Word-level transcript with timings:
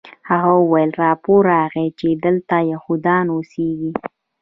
هغه 0.29 0.51
وویل 0.61 0.91
راپور 1.05 1.39
راغلی 1.55 1.87
چې 1.99 2.07
دلته 2.25 2.55
یهودان 2.71 3.25
اوسیږي 3.35 3.91